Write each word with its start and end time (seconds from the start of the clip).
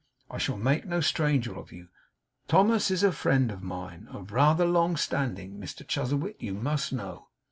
I 0.31 0.39
shall 0.39 0.57
make 0.57 0.85
no 0.87 0.99
stranger 0.99 1.55
of 1.55 1.71
you. 1.71 1.89
Thomas 2.47 2.89
is 2.89 3.03
a 3.03 3.11
friend 3.11 3.51
of 3.51 3.61
mine, 3.61 4.07
of 4.09 4.31
rather 4.31 4.65
long 4.65 4.97
standing, 4.97 5.59
Mr 5.59 5.87
Chuzzlewit, 5.87 6.37
you 6.41 6.55
must 6.55 6.91
know. 6.91 7.27